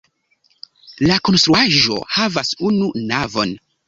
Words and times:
La 1.09 1.17
konstruaĵo 1.29 1.97
havas 2.13 2.51
unu 2.71 2.89
navon. 3.13 3.55